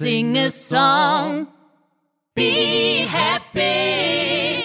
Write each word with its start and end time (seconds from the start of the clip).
Sing 0.00 0.36
a 0.36 0.48
song. 0.48 1.48
Be 2.32 3.04
happy. 3.04 4.62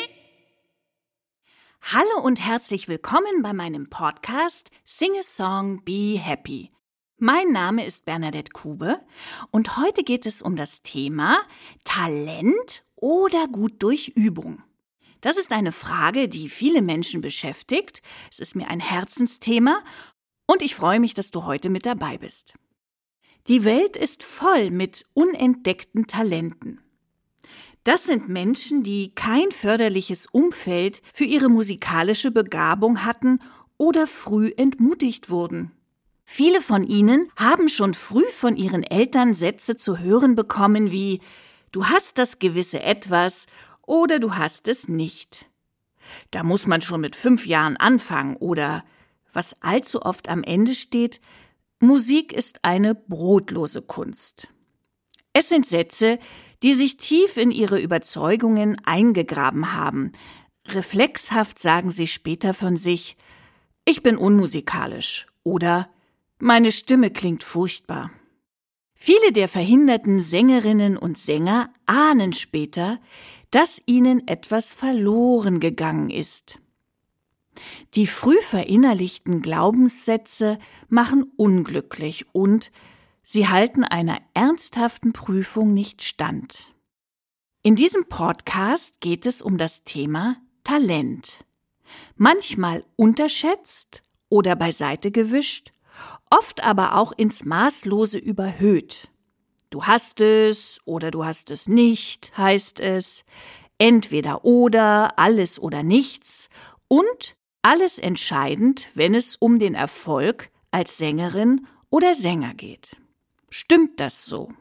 Hallo 1.82 2.24
und 2.24 2.40
herzlich 2.40 2.88
willkommen 2.88 3.42
bei 3.42 3.52
meinem 3.52 3.90
Podcast 3.90 4.70
Sing 4.86 5.10
a 5.20 5.24
Song, 5.24 5.84
Be 5.84 6.20
Happy. 6.20 6.70
Mein 7.18 7.52
Name 7.52 7.84
ist 7.84 8.06
Bernadette 8.06 8.52
Kube 8.52 9.02
und 9.50 9.76
heute 9.76 10.04
geht 10.04 10.28
es 10.28 10.44
um 10.44 10.56
das 10.56 10.84
Thema 10.84 11.40
Talent 11.84 12.84
oder 12.96 13.48
gut 13.48 13.82
durch 13.82 14.10
Übung. 14.10 14.62
Das 15.22 15.38
ist 15.38 15.52
eine 15.52 15.72
Frage, 15.72 16.30
die 16.30 16.48
viele 16.48 16.84
Menschen 16.84 17.22
beschäftigt. 17.22 18.04
Es 18.30 18.38
ist 18.38 18.56
mir 18.56 18.68
ein 18.68 18.80
Herzensthema 18.80 19.82
und 20.46 20.62
ich 20.62 20.76
freue 20.76 21.00
mich, 21.00 21.16
dass 21.16 21.32
du 21.32 21.46
heute 21.46 21.72
mit 21.72 21.88
dabei 21.88 22.20
bist. 22.20 22.54
Die 23.48 23.66
Welt 23.66 23.98
ist 23.98 24.24
voll 24.24 24.72
mit 24.72 25.06
unentdeckten 25.14 26.08
Talenten. 26.08 26.80
Das 27.84 28.06
sind 28.06 28.30
Menschen, 28.30 28.84
die 28.84 29.14
kein 29.14 29.52
förderliches 29.52 30.28
Umfeld 30.28 31.02
für 31.14 31.26
ihre 31.26 31.50
musikalische 31.50 32.32
Begabung 32.32 33.04
hatten 33.04 33.40
oder 33.78 34.08
früh 34.08 34.54
entmutigt 34.56 35.30
wurden. 35.30 35.74
Viele 36.24 36.62
von 36.62 36.84
ihnen 36.84 37.30
haben 37.36 37.68
schon 37.68 37.94
früh 37.94 38.24
von 38.32 38.56
ihren 38.56 38.84
Eltern 38.84 39.34
Sätze 39.34 39.76
zu 39.76 40.00
hören 40.00 40.36
bekommen 40.36 40.92
wie 40.92 41.20
Du 41.74 41.88
hast 41.88 42.18
das 42.18 42.40
gewisse 42.40 42.82
etwas 42.82 43.48
oder 43.82 44.20
du 44.20 44.36
hast 44.36 44.70
es 44.70 44.88
nicht. 44.88 45.50
Da 46.32 46.44
muss 46.44 46.66
man 46.66 46.82
schon 46.82 47.02
mit 47.02 47.16
fünf 47.18 47.46
Jahren 47.46 47.76
anfangen 47.76 48.38
oder, 48.38 48.86
was 49.34 49.62
allzu 49.62 50.02
oft 50.04 50.30
am 50.30 50.44
Ende 50.44 50.76
steht, 50.76 51.20
Musik 51.84 52.32
ist 52.32 52.64
eine 52.64 52.96
brotlose 52.96 53.82
Kunst. 53.82 54.48
Es 55.34 55.50
sind 55.50 55.66
Sätze, 55.66 56.18
die 56.64 56.76
sich 56.76 56.96
tief 56.96 57.36
in 57.36 57.52
ihre 57.52 57.78
Überzeugungen 57.78 58.78
eingegraben 58.86 59.74
haben. 59.74 60.14
Reflexhaft 60.66 61.60
sagen 61.60 61.92
sie 61.92 62.08
später 62.08 62.54
von 62.54 62.78
sich, 62.78 63.18
ich 63.84 64.02
bin 64.02 64.16
unmusikalisch 64.16 65.28
oder 65.44 65.90
meine 66.40 66.72
Stimme 66.72 67.12
klingt 67.12 67.44
furchtbar. 67.44 68.12
Viele 68.96 69.34
der 69.34 69.50
verhinderten 69.50 70.22
Sängerinnen 70.22 70.96
und 70.96 71.18
Sänger 71.18 71.70
ahnen 71.86 72.32
später, 72.32 73.02
dass 73.52 73.82
ihnen 73.86 74.26
etwas 74.26 74.72
verloren 74.72 75.60
gegangen 75.60 76.10
ist. 76.10 76.60
Die 77.96 78.08
früh 78.08 78.42
verinnerlichten 78.42 79.42
Glaubenssätze 79.42 80.58
machen 80.90 81.24
unglücklich 81.36 82.26
und 82.34 82.72
sie 83.24 83.48
halten 83.48 83.84
einer 83.84 84.18
ernsthaften 84.34 85.14
Prüfung 85.14 85.74
nicht 85.74 86.04
stand. 86.04 86.74
In 87.62 87.76
diesem 87.76 88.06
Podcast 88.06 89.00
geht 89.00 89.26
es 89.26 89.42
um 89.42 89.58
das 89.58 89.84
Thema 89.84 90.38
Talent. 90.64 91.46
Manchmal 92.16 92.84
unterschätzt 92.96 94.02
oder 94.30 94.56
beiseite 94.56 95.12
gewischt, 95.12 95.72
oft 96.30 96.64
aber 96.64 96.96
auch 96.96 97.12
ins 97.12 97.46
Maßlose 97.46 98.18
überhöht. 98.18 99.10
Du 99.70 99.86
hast 99.86 100.22
es 100.22 100.80
oder 100.86 101.12
du 101.12 101.24
hast 101.24 101.52
es 101.52 101.68
nicht, 101.68 102.38
heißt 102.38 102.80
es, 102.80 103.26
entweder 103.78 104.44
oder, 104.46 105.18
alles 105.18 105.60
oder 105.60 105.84
nichts 105.84 106.50
und 106.88 107.36
alles 107.64 107.98
entscheidend, 107.98 108.90
wenn 108.94 109.16
es 109.16 109.36
um 109.36 109.58
den 109.58 109.74
Erfolg 109.74 110.52
als 110.70 110.98
Sängerin 110.98 111.66
oder 111.90 112.14
Sänger 112.14 112.54
geht. 112.54 112.98
Stimmt 113.50 114.00
das 114.00 114.26
so? 114.26 114.52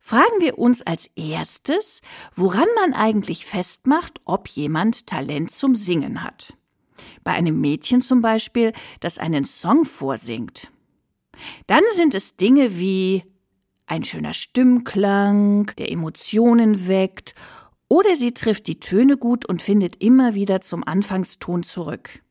Fragen 0.00 0.40
wir 0.40 0.58
uns 0.58 0.82
als 0.82 1.10
erstes, 1.16 2.00
woran 2.34 2.68
man 2.76 2.94
eigentlich 2.94 3.44
festmacht, 3.44 4.20
ob 4.24 4.48
jemand 4.48 5.06
Talent 5.06 5.52
zum 5.52 5.74
Singen 5.74 6.24
hat. 6.24 6.54
Bei 7.24 7.32
einem 7.32 7.60
Mädchen 7.60 8.00
zum 8.00 8.22
Beispiel, 8.22 8.72
das 9.00 9.18
einen 9.18 9.44
Song 9.44 9.84
vorsingt. 9.84 10.72
Dann 11.66 11.84
sind 11.92 12.14
es 12.14 12.36
Dinge 12.36 12.78
wie 12.78 13.24
ein 13.86 14.02
schöner 14.02 14.32
Stimmklang, 14.32 15.66
der 15.76 15.92
Emotionen 15.92 16.88
weckt 16.88 17.34
oder 17.88 18.16
sie 18.16 18.32
trifft 18.32 18.66
die 18.66 18.80
Töne 18.80 19.16
gut 19.16 19.46
und 19.46 19.62
findet 19.62 20.02
immer 20.02 20.34
wieder 20.34 20.60
zum 20.60 20.86
Anfangston 20.86 21.62
zurück. 21.62 22.22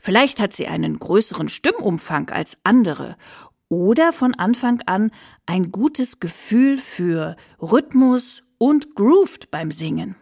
Vielleicht 0.00 0.40
hat 0.40 0.52
sie 0.52 0.66
einen 0.66 0.98
größeren 0.98 1.48
Stimmumfang 1.48 2.30
als 2.30 2.58
andere 2.62 3.16
oder 3.68 4.12
von 4.12 4.34
Anfang 4.34 4.80
an 4.86 5.10
ein 5.46 5.72
gutes 5.72 6.20
Gefühl 6.20 6.78
für 6.78 7.36
Rhythmus 7.60 8.44
und 8.58 8.94
Grooved 8.94 9.50
beim 9.50 9.70
Singen. 9.70 10.16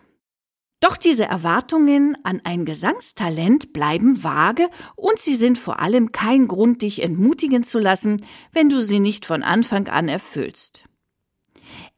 Doch 0.81 0.97
diese 0.97 1.27
Erwartungen 1.27 2.19
an 2.25 2.41
ein 2.43 2.65
Gesangstalent 2.65 3.73
bleiben 3.73 4.25
vage 4.25 4.69
und 4.97 5.21
sie 5.21 5.37
sind 5.37 5.57
vor 5.57 5.79
allem 5.79 6.11
kein 6.11 6.49
Grund, 6.49 6.83
dich 6.83 7.03
entmutigen 7.03 7.63
zu 7.63 7.79
lassen, 7.79 8.17
wenn 8.53 8.69
du 8.69 8.83
sie 8.83 8.99
nicht 8.99 9.25
von 9.25 9.45
Anfang 9.45 9.87
an 9.87 10.09
erfüllst. 10.09 10.83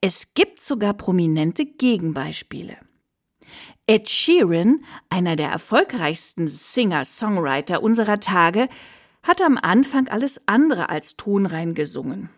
Es 0.01 0.35
gibt 0.35 0.62
sogar 0.62 0.95
prominente 0.95 1.65
Gegenbeispiele. 1.67 2.77
Ed 3.87 4.09
Sheeran, 4.09 4.85
einer 5.11 5.37
der 5.37 5.51
erfolgreichsten 5.51 6.49
Singer-Songwriter 6.49 7.83
unserer 7.83 8.21
Tage, 8.21 8.69
hat 9.23 9.41
am 9.43 9.59
Anfang 9.59 10.09
alles 10.09 10.43
andere 10.47 10.89
als 10.89 11.17
tonrein 11.17 11.75
gesungen. 11.75 12.31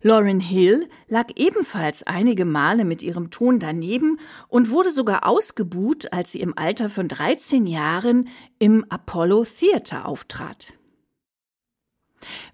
Lauryn 0.00 0.40
Hill 0.40 0.88
lag 1.08 1.26
ebenfalls 1.34 2.04
einige 2.04 2.44
Male 2.44 2.84
mit 2.84 3.02
ihrem 3.02 3.30
Ton 3.30 3.58
daneben 3.58 4.20
und 4.46 4.70
wurde 4.70 4.90
sogar 4.92 5.26
ausgebuht, 5.26 6.12
als 6.12 6.32
sie 6.32 6.40
im 6.40 6.56
Alter 6.56 6.88
von 6.88 7.08
13 7.08 7.66
Jahren 7.66 8.28
im 8.60 8.86
Apollo 8.90 9.44
Theater 9.44 10.06
auftrat. 10.06 10.77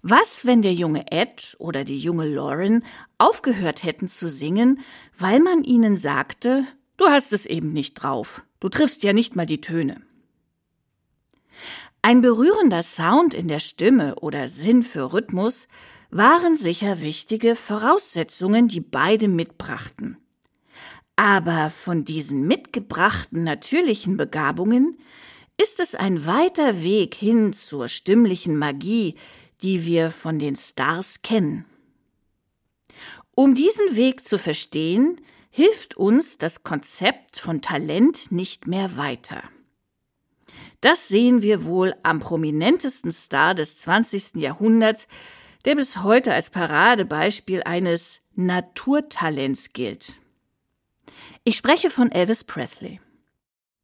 Was, 0.01 0.45
wenn 0.45 0.61
der 0.61 0.73
junge 0.73 1.11
Ed 1.11 1.55
oder 1.59 1.83
die 1.83 1.97
junge 1.97 2.27
Lauren 2.27 2.83
aufgehört 3.17 3.83
hätten 3.83 4.07
zu 4.07 4.29
singen, 4.29 4.79
weil 5.17 5.39
man 5.39 5.63
ihnen 5.63 5.97
sagte, 5.97 6.65
du 6.97 7.05
hast 7.05 7.33
es 7.33 7.45
eben 7.45 7.73
nicht 7.73 7.95
drauf, 7.95 8.43
du 8.59 8.69
triffst 8.69 9.03
ja 9.03 9.13
nicht 9.13 9.35
mal 9.35 9.45
die 9.45 9.61
Töne. 9.61 10.01
Ein 12.01 12.21
berührender 12.21 12.83
Sound 12.83 13.33
in 13.33 13.47
der 13.47 13.59
Stimme 13.59 14.15
oder 14.21 14.47
Sinn 14.47 14.83
für 14.83 15.11
Rhythmus 15.11 15.67
waren 16.11 16.55
sicher 16.55 17.01
wichtige 17.01 17.55
Voraussetzungen, 17.55 18.67
die 18.67 18.79
beide 18.79 19.27
mitbrachten. 19.27 20.17
Aber 21.15 21.71
von 21.71 22.05
diesen 22.05 22.45
mitgebrachten 22.45 23.43
natürlichen 23.43 24.17
Begabungen 24.17 24.97
ist 25.57 25.79
es 25.79 25.95
ein 25.95 26.25
weiter 26.25 26.83
Weg 26.83 27.15
hin 27.15 27.53
zur 27.53 27.87
stimmlichen 27.87 28.57
Magie, 28.57 29.15
die 29.61 29.85
wir 29.85 30.11
von 30.11 30.39
den 30.39 30.55
Stars 30.55 31.21
kennen. 31.21 31.65
Um 33.35 33.55
diesen 33.55 33.95
Weg 33.95 34.25
zu 34.25 34.39
verstehen, 34.39 35.19
hilft 35.49 35.95
uns 35.95 36.37
das 36.37 36.63
Konzept 36.63 37.39
von 37.39 37.61
Talent 37.61 38.31
nicht 38.31 38.67
mehr 38.67 38.97
weiter. 38.97 39.43
Das 40.81 41.07
sehen 41.07 41.41
wir 41.41 41.65
wohl 41.65 41.95
am 42.03 42.19
prominentesten 42.19 43.11
Star 43.11 43.55
des 43.55 43.77
20. 43.77 44.35
Jahrhunderts, 44.35 45.07
der 45.65 45.75
bis 45.75 46.03
heute 46.03 46.33
als 46.33 46.49
Paradebeispiel 46.49 47.63
eines 47.63 48.21
Naturtalents 48.35 49.73
gilt. 49.73 50.13
Ich 51.43 51.57
spreche 51.57 51.89
von 51.89 52.11
Elvis 52.11 52.43
Presley. 52.43 52.99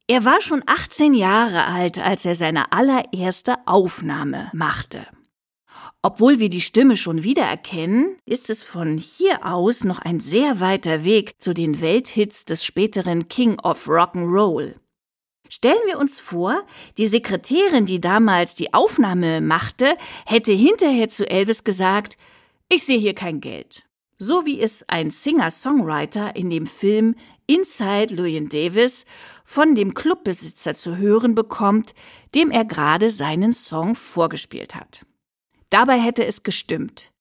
Er 0.06 0.24
war 0.24 0.40
schon 0.40 0.62
18 0.66 1.14
Jahre 1.14 1.64
alt, 1.64 1.98
als 1.98 2.24
er 2.24 2.36
seine 2.36 2.72
allererste 2.72 3.66
Aufnahme 3.66 4.50
machte. 4.52 5.06
Obwohl 6.02 6.38
wir 6.38 6.50
die 6.50 6.60
Stimme 6.60 6.96
schon 6.96 7.22
wiedererkennen, 7.22 8.16
ist 8.26 8.50
es 8.50 8.62
von 8.62 8.98
hier 8.98 9.46
aus 9.46 9.84
noch 9.84 10.00
ein 10.00 10.20
sehr 10.20 10.60
weiter 10.60 11.04
Weg 11.04 11.34
zu 11.38 11.54
den 11.54 11.80
Welthits 11.80 12.44
des 12.44 12.64
späteren 12.64 13.28
King 13.28 13.58
of 13.60 13.88
Rock'n'Roll. 13.88 14.74
Stellen 15.48 15.82
wir 15.86 15.98
uns 15.98 16.18
vor, 16.18 16.64
die 16.96 17.06
Sekretärin, 17.06 17.84
die 17.84 18.00
damals 18.00 18.54
die 18.54 18.72
Aufnahme 18.72 19.40
machte, 19.40 19.96
hätte 20.24 20.52
hinterher 20.52 21.10
zu 21.10 21.28
Elvis 21.28 21.62
gesagt, 21.62 22.16
ich 22.68 22.84
sehe 22.84 22.98
hier 22.98 23.14
kein 23.14 23.40
Geld. 23.40 23.84
So 24.16 24.46
wie 24.46 24.60
es 24.60 24.88
ein 24.88 25.10
Singer-Songwriter 25.10 26.36
in 26.36 26.48
dem 26.48 26.66
Film 26.66 27.16
Inside 27.46 28.14
Llewyn 28.14 28.48
Davis 28.48 29.04
von 29.44 29.74
dem 29.74 29.92
Clubbesitzer 29.92 30.74
zu 30.74 30.96
hören 30.96 31.34
bekommt, 31.34 31.94
dem 32.34 32.50
er 32.50 32.64
gerade 32.64 33.10
seinen 33.10 33.52
Song 33.52 33.94
vorgespielt 33.94 34.74
hat. 34.74 35.04
Dabei 35.72 35.98
hätte 35.98 36.26
es 36.26 36.42
gestimmt. 36.42 37.12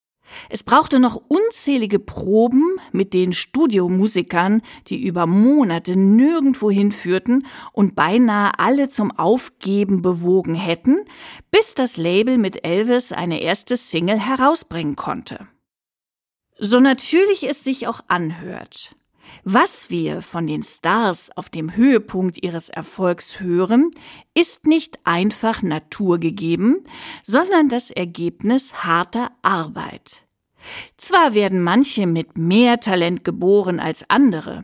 Es 0.49 0.63
brauchte 0.63 0.99
noch 0.99 1.21
unzählige 1.29 1.99
Proben 1.99 2.75
mit 2.91 3.13
den 3.13 3.31
Studiomusikern, 3.31 4.61
die 4.87 5.01
über 5.01 5.25
Monate 5.25 5.97
nirgendwo 5.97 6.69
hinführten 6.69 7.47
und 7.71 7.95
beinahe 7.95 8.51
alle 8.57 8.89
zum 8.89 9.11
Aufgeben 9.11 10.01
bewogen 10.01 10.53
hätten, 10.53 11.05
bis 11.49 11.75
das 11.75 11.95
Label 11.95 12.37
mit 12.37 12.65
Elvis 12.65 13.13
eine 13.13 13.41
erste 13.41 13.77
Single 13.77 14.19
herausbringen 14.19 14.97
konnte. 14.97 15.47
So 16.59 16.81
natürlich 16.81 17.47
es 17.47 17.63
sich 17.63 17.87
auch 17.87 18.01
anhört. 18.09 18.95
Was 19.43 19.89
wir 19.89 20.21
von 20.21 20.47
den 20.47 20.63
Stars 20.63 21.29
auf 21.35 21.49
dem 21.49 21.75
Höhepunkt 21.75 22.43
ihres 22.43 22.69
Erfolgs 22.69 23.39
hören, 23.39 23.91
ist 24.33 24.67
nicht 24.67 24.99
einfach 25.03 25.61
naturgegeben, 25.61 26.83
sondern 27.23 27.69
das 27.69 27.91
Ergebnis 27.91 28.83
harter 28.83 29.31
Arbeit. 29.41 30.25
Zwar 30.97 31.33
werden 31.33 31.61
manche 31.61 32.05
mit 32.05 32.37
mehr 32.37 32.79
Talent 32.79 33.23
geboren 33.23 33.79
als 33.79 34.07
andere, 34.09 34.63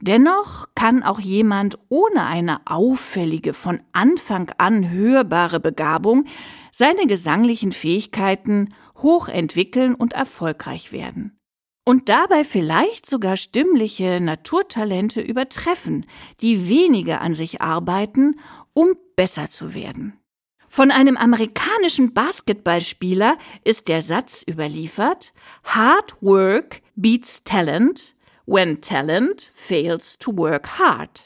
dennoch 0.00 0.66
kann 0.74 1.02
auch 1.02 1.20
jemand 1.20 1.78
ohne 1.88 2.24
eine 2.26 2.60
auffällige, 2.66 3.54
von 3.54 3.80
Anfang 3.92 4.50
an 4.58 4.90
hörbare 4.90 5.60
Begabung 5.60 6.26
seine 6.72 7.06
gesanglichen 7.06 7.72
Fähigkeiten 7.72 8.74
hoch 8.98 9.28
entwickeln 9.28 9.94
und 9.94 10.12
erfolgreich 10.12 10.92
werden. 10.92 11.39
Und 11.84 12.08
dabei 12.08 12.44
vielleicht 12.44 13.08
sogar 13.08 13.36
stimmliche 13.36 14.20
Naturtalente 14.20 15.20
übertreffen, 15.20 16.06
die 16.40 16.68
weniger 16.68 17.20
an 17.20 17.34
sich 17.34 17.60
arbeiten, 17.60 18.38
um 18.72 18.94
besser 19.16 19.50
zu 19.50 19.74
werden. 19.74 20.20
Von 20.68 20.92
einem 20.92 21.16
amerikanischen 21.16 22.14
Basketballspieler 22.14 23.38
ist 23.64 23.88
der 23.88 24.02
Satz 24.02 24.44
überliefert, 24.48 25.32
Hard 25.64 26.16
work 26.20 26.80
beats 26.94 27.42
talent 27.42 28.14
when 28.46 28.80
talent 28.80 29.50
fails 29.54 30.16
to 30.18 30.36
work 30.36 30.78
hard. 30.78 31.24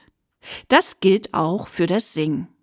Das 0.68 1.00
gilt 1.00 1.34
auch 1.34 1.68
für 1.68 1.86
das 1.86 2.14
Singen. 2.14 2.53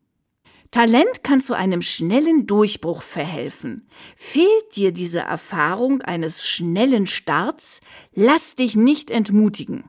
Talent 0.72 1.22
kann 1.24 1.42
zu 1.42 1.54
einem 1.54 1.82
schnellen 1.82 2.48
Durchbruch 2.48 3.02
verhelfen. 3.02 3.88
Fehlt 4.16 4.76
dir 4.76 4.94
diese 4.94 5.20
Erfahrung 5.20 6.02
eines 6.02 6.48
schnellen 6.48 7.08
Starts, 7.08 7.82
lass 8.14 8.56
dich 8.56 8.76
nicht 8.76 9.12
entmutigen. 9.12 9.84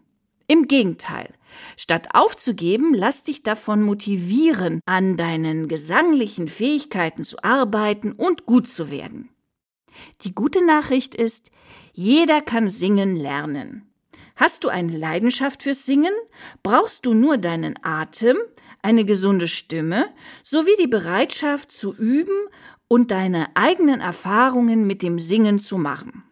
Im 0.49 0.67
Gegenteil, 0.67 1.33
statt 1.77 2.09
aufzugeben, 2.15 2.95
lass 2.95 3.23
dich 3.23 3.45
davon 3.45 3.81
motivieren, 3.83 4.81
an 4.85 5.17
deinen 5.17 5.69
gesanglichen 5.69 6.49
Fähigkeiten 6.49 7.23
zu 7.23 7.43
arbeiten 7.45 8.11
und 8.11 8.45
gut 8.45 8.69
zu 8.69 8.91
werden. 8.91 9.31
Die 10.23 10.35
gute 10.35 10.67
Nachricht 10.67 11.15
ist, 11.15 11.51
jeder 11.93 12.41
kann 12.41 12.69
singen 12.69 13.15
lernen. 13.15 13.89
Hast 14.35 14.65
du 14.65 14.69
eine 14.69 14.97
Leidenschaft 14.97 15.63
fürs 15.63 15.87
Singen? 15.87 16.15
Brauchst 16.63 17.07
du 17.07 17.15
nur 17.15 17.39
deinen 17.39 17.79
Atem, 17.83 18.39
eine 18.83 19.05
gesunde 19.05 19.49
Stimme 19.49 20.07
sowie 20.43 20.77
die 20.81 20.89
Bereitschaft 20.89 21.73
zu 21.73 21.95
üben 21.95 22.49
und 22.89 23.11
deine 23.11 23.49
eigenen 23.55 24.01
Erfahrungen 24.01 24.87
mit 24.87 25.03
dem 25.03 25.19
Singen 25.19 25.59
zu 25.59 25.79
machen. 25.79 26.25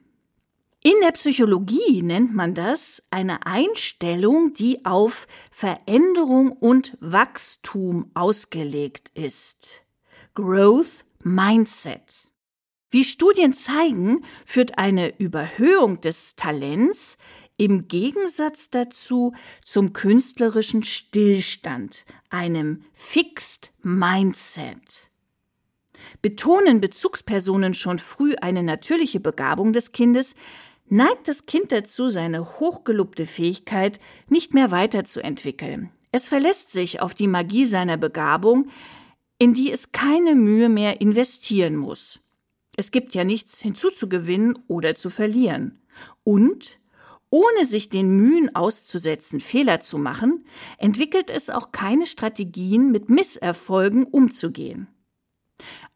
In 0.83 0.95
der 1.03 1.13
Psychologie 1.13 2.03
nennt 2.03 2.35
man 2.35 2.55
das 2.55 3.03
eine 3.11 3.47
Einstellung, 3.47 4.55
die 4.55 4.85
auf 4.87 5.27
Veränderung 5.51 6.53
und 6.53 6.97
Wachstum 7.01 8.11
ausgelegt 8.15 9.11
ist. 9.15 9.83
Growth 10.35 11.05
Mindset. 11.23 12.31
Wie 12.91 13.05
Studien 13.05 13.53
zeigen, 13.53 14.25
führt 14.47 14.79
eine 14.79 15.19
Überhöhung 15.19 16.01
des 16.01 16.35
Talents 16.35 17.19
im 17.61 17.89
Gegensatz 17.89 18.71
dazu 18.71 19.35
zum 19.63 19.93
künstlerischen 19.93 20.83
Stillstand, 20.83 22.07
einem 22.31 22.85
Fixed 22.95 23.71
Mindset. 23.83 25.11
Betonen 26.23 26.81
Bezugspersonen 26.81 27.75
schon 27.75 27.99
früh 27.99 28.35
eine 28.41 28.63
natürliche 28.63 29.21
Begabung 29.21 29.75
des 29.75 29.93
Kindes, 29.93 30.37
neigt 30.89 31.29
das 31.29 31.45
Kind 31.45 31.71
dazu, 31.71 32.09
seine 32.09 32.61
hochgelobte 32.61 33.27
Fähigkeit 33.27 34.01
nicht 34.31 34.55
mehr 34.55 34.71
weiterzuentwickeln. 34.71 35.91
Es 36.13 36.29
verlässt 36.29 36.71
sich 36.71 37.03
auf 37.03 37.13
die 37.13 37.29
Magie 37.29 37.67
seiner 37.67 37.99
Begabung, 37.99 38.71
in 39.39 39.53
die 39.53 39.71
es 39.71 39.93
keine 39.93 40.35
Mühe 40.35 40.71
mehr 40.71 41.03
investieren 41.03 41.77
muss. 41.77 42.21
Es 42.79 42.91
gibt 42.91 43.15
ja 43.15 43.25
nichts 43.25 43.61
hinzuzugewinnen 43.61 44.59
oder 44.67 44.95
zu 44.95 45.11
verlieren. 45.11 45.83
Und 46.25 46.80
ohne 47.31 47.65
sich 47.65 47.89
den 47.89 48.11
Mühen 48.17 48.55
auszusetzen, 48.55 49.41
Fehler 49.41 49.81
zu 49.81 49.99
machen, 49.99 50.45
entwickelt 50.79 51.31
es 51.31 51.49
auch 51.49 51.73
keine 51.73 52.07
Strategien, 52.07 52.91
mit 52.91 53.09
Misserfolgen 53.09 54.05
umzugehen. 54.05 54.89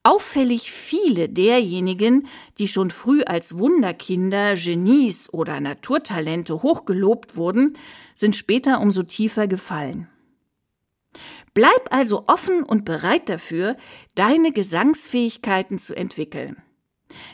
Auffällig 0.06 0.70
viele 0.70 1.30
derjenigen, 1.30 2.28
die 2.58 2.68
schon 2.68 2.90
früh 2.90 3.22
als 3.22 3.58
Wunderkinder, 3.58 4.54
Genies 4.54 5.32
oder 5.32 5.60
Naturtalente 5.60 6.62
hochgelobt 6.62 7.36
wurden, 7.36 7.72
sind 8.14 8.36
später 8.36 8.80
umso 8.80 9.02
tiefer 9.02 9.48
gefallen. 9.48 10.08
Bleib 11.54 11.88
also 11.90 12.24
offen 12.26 12.64
und 12.64 12.84
bereit 12.84 13.28
dafür, 13.28 13.76
deine 14.14 14.52
Gesangsfähigkeiten 14.52 15.78
zu 15.78 15.96
entwickeln. 15.96 16.62